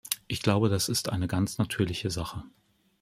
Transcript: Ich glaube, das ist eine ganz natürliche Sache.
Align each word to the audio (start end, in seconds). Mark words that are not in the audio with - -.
Ich 0.27 0.41
glaube, 0.41 0.67
das 0.69 0.89
ist 0.89 1.09
eine 1.09 1.27
ganz 1.27 1.59
natürliche 1.59 2.09
Sache. 2.09 2.43